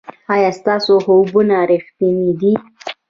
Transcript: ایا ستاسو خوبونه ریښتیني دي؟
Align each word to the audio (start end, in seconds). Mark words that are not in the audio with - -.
ایا 0.33 0.51
ستاسو 0.59 0.93
خوبونه 1.05 1.57
ریښتیني 1.69 2.31
دي؟ 2.39 2.51